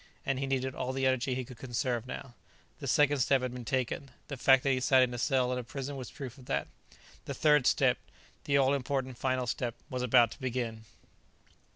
[0.25, 2.33] And he needed all the energy he could conserve now.
[2.79, 5.63] The second step had been taken the fact that he sat in a cell in
[5.65, 6.67] prison was proof of that.
[7.25, 7.99] The third step
[8.45, 10.85] the all important final step was about to begin.